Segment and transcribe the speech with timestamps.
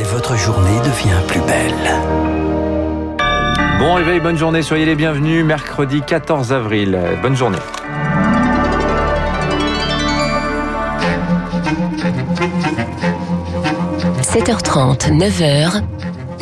[0.00, 1.74] et votre journée devient plus belle.
[3.78, 5.44] Bon réveil, bonne journée, soyez les bienvenus.
[5.44, 6.98] Mercredi 14 avril.
[7.22, 7.58] Bonne journée.–
[14.22, 15.82] 7h30, 9h,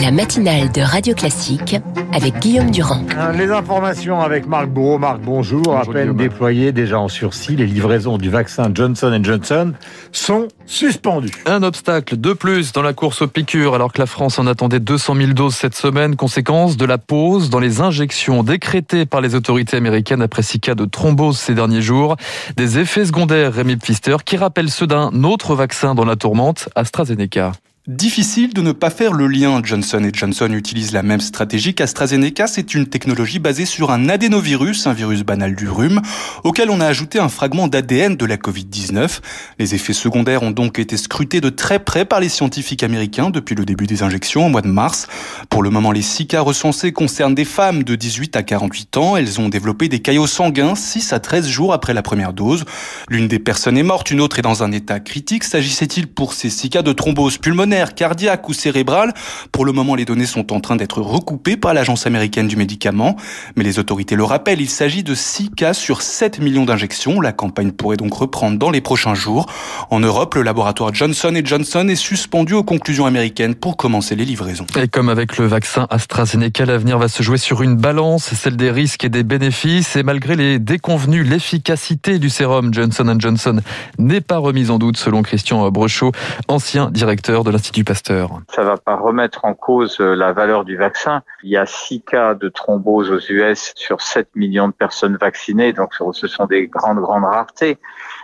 [0.00, 1.76] la matinale de Radio Classique
[2.12, 3.02] avec Guillaume Durand.
[3.16, 4.98] Euh, les informations avec Marc Bourreau.
[4.98, 5.76] Marc, bonjour.
[5.76, 9.72] à peine déployé, déjà en sursis, les livraisons du vaccin Johnson Johnson
[10.12, 11.30] sont suspendues.
[11.46, 14.80] Un obstacle de plus dans la course aux piqûres, alors que la France en attendait
[14.80, 19.34] 200 000 doses cette semaine, conséquence de la pause dans les injections décrétées par les
[19.34, 22.16] autorités américaines après six cas de thrombose ces derniers jours.
[22.56, 27.52] Des effets secondaires, Rémi Pfister, qui rappellent ceux d'un autre vaccin dans la tourmente, AstraZeneca.
[27.88, 29.60] Difficile de ne pas faire le lien.
[29.62, 32.48] Johnson Johnson utilise la même stratégie qu'AstraZeneca.
[32.48, 36.02] C'est une technologie basée sur un adénovirus, un virus banal du rhume,
[36.42, 39.20] auquel on a ajouté un fragment d'ADN de la Covid-19.
[39.60, 43.54] Les effets secondaires ont donc été scrutés de très près par les scientifiques américains depuis
[43.54, 45.06] le début des injections au mois de mars.
[45.48, 49.16] Pour le moment, les six cas recensés concernent des femmes de 18 à 48 ans.
[49.16, 52.64] Elles ont développé des caillots sanguins 6 à 13 jours après la première dose.
[53.08, 55.44] L'une des personnes est morte, une autre est dans un état critique.
[55.44, 57.75] S'agissait-il pour ces six cas de thrombose pulmonaire?
[57.84, 59.12] Cardiaque ou cérébrale.
[59.52, 63.16] Pour le moment, les données sont en train d'être recoupées par l'Agence américaine du médicament.
[63.56, 67.20] Mais les autorités le rappellent, il s'agit de 6 cas sur 7 millions d'injections.
[67.20, 69.46] La campagne pourrait donc reprendre dans les prochains jours.
[69.90, 74.66] En Europe, le laboratoire Johnson Johnson est suspendu aux conclusions américaines pour commencer les livraisons.
[74.76, 78.70] Et comme avec le vaccin AstraZeneca, l'avenir va se jouer sur une balance, celle des
[78.70, 79.96] risques et des bénéfices.
[79.96, 83.60] Et malgré les déconvenus, l'efficacité du sérum Johnson Johnson
[83.98, 86.12] n'est pas remise en doute, selon Christian Brechot,
[86.48, 88.40] ancien directeur de l'Institut du Pasteur.
[88.54, 91.22] Ça va pas remettre en cause euh, la valeur du vaccin.
[91.42, 95.72] Il y a 6 cas de thrombose aux US sur 7 millions de personnes vaccinées,
[95.72, 97.78] donc ce sont des grandes, grandes raretés.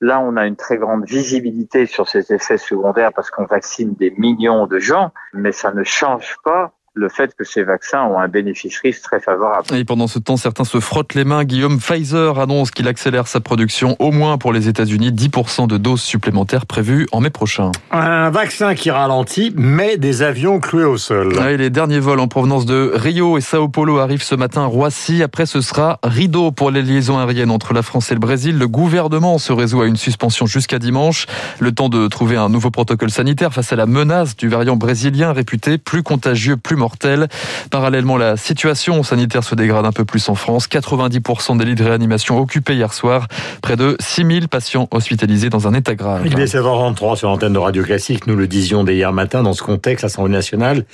[0.00, 4.12] Là, on a une très grande visibilité sur ces effets secondaires parce qu'on vaccine des
[4.18, 8.26] millions de gens, mais ça ne change pas le fait que ces vaccins ont un
[8.26, 9.66] bénéfice-risque très favorable.
[9.74, 11.44] Et pendant ce temps, certains se frottent les mains.
[11.44, 16.00] Guillaume Pfizer annonce qu'il accélère sa production, au moins pour les États-Unis, 10% de doses
[16.00, 17.70] supplémentaires prévues en mai prochain.
[17.92, 21.34] Un vaccin qui ralentit, mais des avions cloués au sol.
[21.58, 25.22] les derniers vols en provenance de Rio et Sao Paulo arrivent ce matin à Roissy.
[25.22, 28.56] Après, ce sera rideau pour les liaisons aériennes entre la France et le Brésil.
[28.56, 31.26] Le gouvernement se résout à une suspension jusqu'à dimanche.
[31.58, 35.34] Le temps de trouver un nouveau protocole sanitaire face à la menace du variant brésilien
[35.34, 36.85] réputé plus contagieux, plus mortel
[37.70, 40.68] Parallèlement, la situation sanitaire se dégrade un peu plus en France.
[40.68, 43.26] 90% des lits de réanimation occupés hier soir.
[43.62, 46.22] Près de 6000 patients hospitalisés dans un état grave.
[46.26, 48.26] Il est 7h33 sur l'antenne de Radio Classique.
[48.26, 49.42] Nous le disions dès hier matin.
[49.42, 50.84] Dans ce contexte, l'Assemblée nationale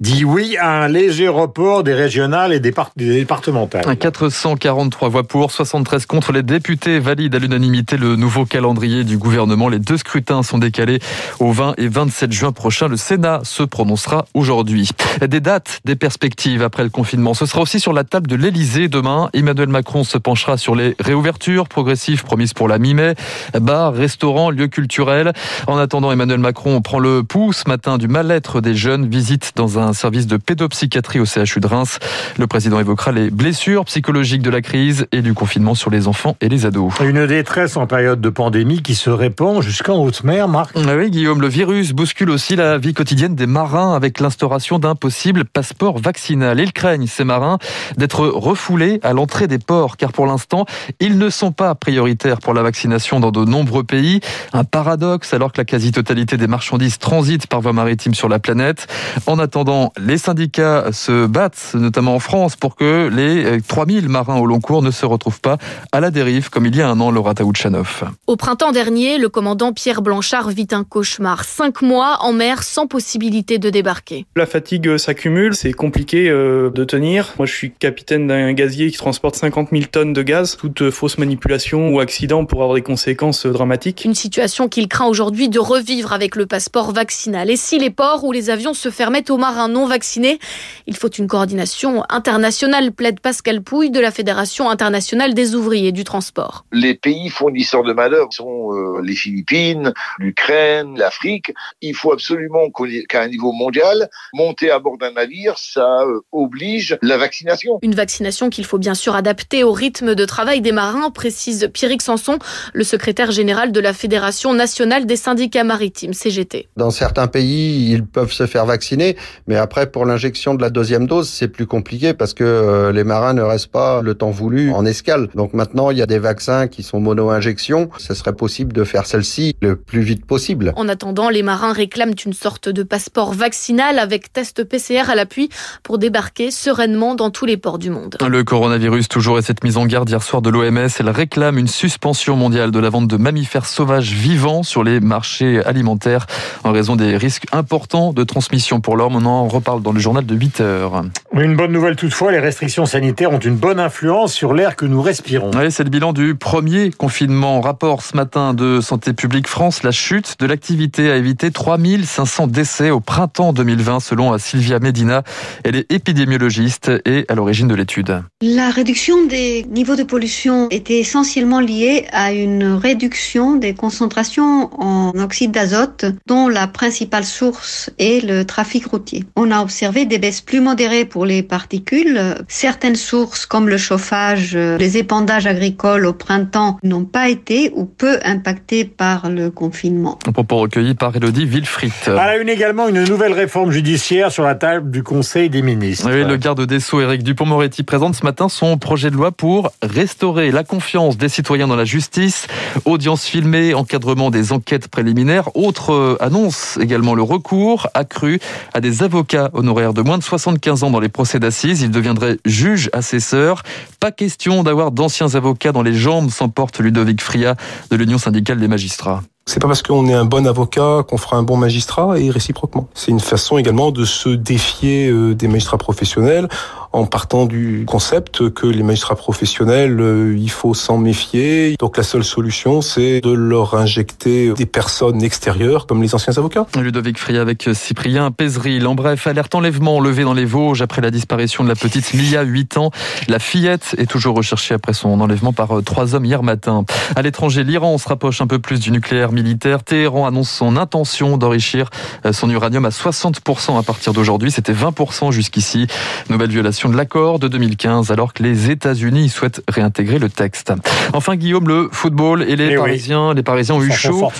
[0.00, 3.96] dit oui à un léger report des régionales et des, départementales.
[3.96, 6.32] 443 voix pour, 73 contre.
[6.32, 9.68] Les députés valident à l'unanimité le nouveau calendrier du gouvernement.
[9.68, 11.00] Les deux scrutins sont décalés
[11.38, 12.88] au 20 et 27 juin prochain.
[12.88, 14.90] Le Sénat se prononcera aujourd'hui.
[15.20, 17.34] Des dates, des perspectives après le confinement.
[17.34, 19.30] Ce sera aussi sur la table de l'Elysée demain.
[19.32, 23.14] Emmanuel Macron se penchera sur les réouvertures progressives promises pour la mi-mai.
[23.60, 25.32] Bars, restaurants, lieux culturels.
[25.66, 29.08] En attendant, Emmanuel Macron prend le pouls ce matin du mal-être des jeunes.
[29.08, 31.98] Visite dans un service de pédopsychiatrie au CHU de Reims.
[32.38, 36.36] Le président évoquera les blessures psychologiques de la crise et du confinement sur les enfants
[36.40, 36.92] et les ados.
[37.00, 40.76] Une détresse en période de pandémie qui se répand jusqu'en haute mer, Marc.
[40.76, 44.94] Ah oui, Guillaume, le virus bouscule aussi la vie quotidienne des marins avec l'instauration d'un
[44.94, 46.60] possible passeport vaccinal.
[46.60, 47.58] Ils craignent, ces marins,
[47.96, 50.66] d'être refoulés à l'entrée des ports, car pour l'instant,
[51.00, 54.20] ils ne sont pas prioritaires pour la vaccination dans de nombreux pays.
[54.52, 58.86] Un paradoxe, alors que la quasi-totalité des marchandises transitent par voie maritime sur la planète.
[59.26, 64.46] En attendant, les syndicats se battent, notamment en France, pour que les 3000 marins au
[64.46, 65.58] long cours ne se retrouvent pas
[65.92, 68.04] à la dérive, comme il y a un an, Laura Taouchanoff.
[68.26, 71.44] Au printemps dernier, le commandant Pierre Blanchard vit un cauchemar.
[71.44, 74.26] Cinq mois en mer sans possibilité de débarquer.
[74.36, 77.34] La fatigue s'accumule c'est compliqué euh, de tenir.
[77.36, 80.56] Moi, je suis capitaine d'un gazier qui transporte 50 000 tonnes de gaz.
[80.56, 84.04] Toute euh, fausse manipulation ou accident pourrait avoir des conséquences euh, dramatiques.
[84.04, 87.50] Une situation qu'il craint aujourd'hui de revivre avec le passeport vaccinal.
[87.50, 90.38] Et si les ports ou les avions se fermaient aux marins non vaccinés,
[90.86, 96.04] il faut une coordination internationale, plaide Pascal Pouille de la Fédération internationale des ouvriers du
[96.04, 96.64] transport.
[96.70, 101.52] Les pays fournisseurs de main-d'œuvre sont les Philippines, l'Ukraine, l'Afrique.
[101.80, 102.70] Il faut absolument
[103.08, 107.78] qu'à un niveau mondial, monter à bord d'un navire, ça euh, oblige la vaccination.
[107.82, 112.02] Une vaccination qu'il faut bien sûr adapter au rythme de travail des marins, précise Pierrick
[112.02, 112.38] Sanson,
[112.72, 116.68] le secrétaire général de la Fédération nationale des syndicats maritimes, CGT.
[116.76, 119.16] Dans certains pays, ils peuvent se faire vacciner,
[119.46, 123.04] mais après, pour l'injection de la deuxième dose, c'est plus compliqué parce que euh, les
[123.04, 125.28] marins ne restent pas le temps voulu en escale.
[125.34, 127.90] Donc maintenant, il y a des vaccins qui sont mono-injection.
[127.98, 130.72] Ce serait possible de faire celle-ci le plus vite possible.
[130.76, 135.48] En attendant, les marins réclament une sorte de passeport vaccinal avec test PCR à l'appui
[135.82, 138.16] pour débarquer sereinement dans tous les ports du monde.
[138.26, 141.68] Le coronavirus toujours et cette mise en garde hier soir de l'OMS, elle réclame une
[141.68, 146.26] suspension mondiale de la vente de mammifères sauvages vivants sur les marchés alimentaires
[146.64, 149.16] en raison des risques importants de transmission pour l'homme.
[149.16, 151.02] On en reparle dans le journal de 8 heures.
[151.32, 155.02] Une bonne nouvelle toutefois, les restrictions sanitaires ont une bonne influence sur l'air que nous
[155.02, 155.52] respirons.
[155.54, 157.60] Oui, c'est le bilan du premier confinement.
[157.60, 162.90] Rapport ce matin de Santé publique France, la chute de l'activité a évité 3500 décès
[162.90, 165.22] au printemps 2020 selon Sylvia Medina.
[165.64, 168.22] Elle est épidémiologiste et à l'origine de l'étude.
[168.42, 175.12] La réduction des niveaux de pollution était essentiellement liée à une réduction des concentrations en
[175.18, 179.24] oxyde d'azote dont la principale source est le trafic routier.
[179.36, 182.20] On a observé des baisses plus modérées pour les particules.
[182.48, 188.18] Certaines sources comme le chauffage, les épandages agricoles au printemps n'ont pas été ou peu
[188.24, 190.18] impactés par le confinement.
[190.26, 191.92] Un propos recueilli par Elodie Wilfried.
[192.06, 196.08] À la une également, une nouvelle réforme judiciaire sur la table du Conseil des ministres.
[196.08, 200.50] Le garde des Sceaux, Éric Dupont-Moretti, présente ce matin son projet de loi pour restaurer
[200.52, 202.46] la confiance des citoyens dans la justice.
[202.84, 205.54] Audience filmée, encadrement des enquêtes préliminaires.
[205.56, 208.38] Autre euh, annonce également le recours accru
[208.72, 211.82] à des avocats honoraires de moins de 75 ans dans les procès d'assises.
[211.82, 213.62] Ils deviendraient juges assesseurs.
[213.98, 217.56] Pas question d'avoir d'anciens avocats dans les jambes, s'emporte Ludovic Fria
[217.90, 219.22] de l'Union syndicale des magistrats.
[219.46, 222.88] C'est pas parce qu'on est un bon avocat qu'on fera un bon magistrat et réciproquement.
[222.94, 226.48] C'est une façon également de se défier euh, des magistrats professionnels
[226.92, 231.76] en partant du concept que les magistrats professionnels, euh, il faut s'en méfier.
[231.78, 236.66] Donc la seule solution, c'est de leur injecter des personnes extérieures comme les anciens avocats.
[236.76, 238.86] Ludovic Fria avec Cyprien Pézeril.
[238.86, 242.42] En bref, alerte enlèvement levé dans les Vosges après la disparition de la petite Mia,
[242.42, 242.90] 8 ans.
[243.28, 246.84] La fillette est toujours recherchée après son enlèvement par euh, trois hommes hier matin.
[247.14, 249.84] À l'étranger, l'Iran se rapproche un peu plus du nucléaire militaire.
[249.84, 251.90] Téhéran annonce son intention d'enrichir
[252.26, 254.50] euh, son uranium à 60% à partir d'aujourd'hui.
[254.50, 255.86] C'était 20% jusqu'ici.
[256.28, 260.72] Nouvelle violation de l'accord de 2015 alors que les États-Unis souhaitent réintégrer le texte.
[261.12, 262.76] Enfin, Guillaume, le football et les Eh oui.
[262.76, 264.32] Parisiens, les Parisiens ont eu Ils sont chaud.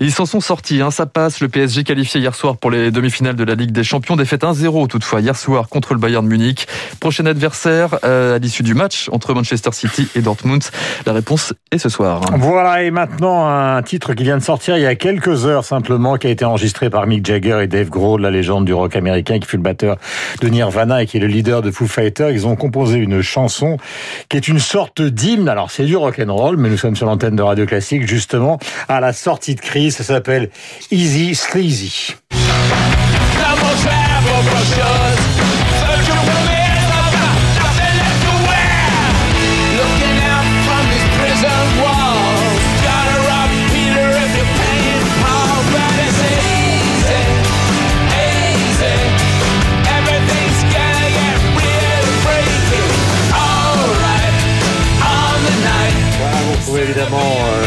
[0.00, 1.40] Ils s'en sont sortis, hein, ça passe.
[1.40, 4.16] Le PSG qualifié hier soir pour les demi-finales de la Ligue des Champions.
[4.16, 6.66] Défaite 1-0 toutefois hier soir contre le Bayern Munich.
[7.00, 10.62] Prochain adversaire euh, à l'issue du match entre Manchester City et Dortmund.
[11.06, 12.20] La réponse est ce soir.
[12.36, 16.16] Voilà, et maintenant un titre qui vient de sortir il y a quelques heures simplement,
[16.16, 19.38] qui a été enregistré par Mick Jagger et Dave Grohl, la légende du rock américain,
[19.38, 19.96] qui fut le batteur
[20.40, 22.30] de Nirvana et qui est le leader de Foo Fighters.
[22.30, 23.76] Ils ont composé une chanson
[24.28, 25.48] qui est une sorte d'hymne.
[25.48, 28.58] Alors c'est du rock and roll, mais nous sommes sur l'antenne de Radio Classique justement
[28.88, 29.96] à la sortie de crise.
[29.96, 30.50] Ça s'appelle
[30.90, 32.14] Easy Sleazy.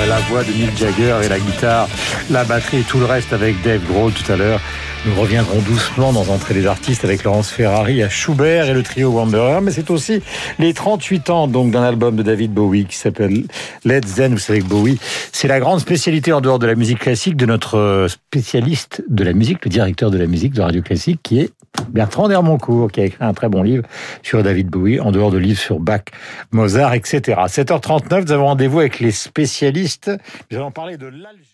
[0.08, 1.88] La voix de Mick Jagger et la guitare,
[2.30, 4.60] la batterie et tout le reste avec Dave Grohl tout à l'heure.
[5.04, 9.10] Nous reviendrons doucement dans Entrée des artistes avec Laurence Ferrari à Schubert et le trio
[9.10, 9.60] Wanderer.
[9.60, 10.22] Mais c'est aussi
[10.60, 13.46] les 38 ans donc d'un album de David Bowie qui s'appelle
[13.84, 14.34] Let's Zen.
[14.34, 15.00] Vous savez que Bowie,
[15.32, 19.34] c'est la grande spécialité en dehors de la musique classique de notre spécialiste de la
[19.34, 21.50] musique, le directeur de la musique de Radio Classique qui est
[21.90, 23.84] Bertrand Dermoncourt, qui a écrit un très bon livre
[24.22, 26.04] sur David Bowie, en dehors de livres sur Bach,
[26.52, 27.42] Mozart, etc.
[27.48, 30.12] 7h39, nous avons rendez-vous avec les spécialistes.
[30.52, 31.51] Nous allons parler de l'Algérie.